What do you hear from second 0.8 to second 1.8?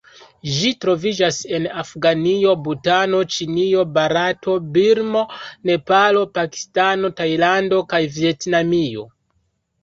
troviĝas en